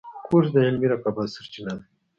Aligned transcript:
کورس 0.27 0.47
د 0.53 0.55
علمي 0.67 0.87
رقابت 0.93 1.27
سرچینه 1.35 1.73
ده. 1.77 1.83